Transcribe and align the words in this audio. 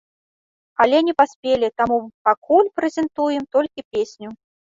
Але 0.83 1.01
не 1.09 1.13
паспелі, 1.21 1.67
таму 1.81 1.97
пакуль 2.29 2.71
прэзентуем 2.79 3.43
толькі 3.59 3.87
песню. 3.97 4.29